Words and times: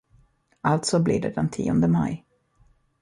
Alltså 0.61 0.99
blir 0.99 1.21
det 1.21 1.29
den 1.29 1.49
tionde 1.49 1.87
maj. 1.87 2.25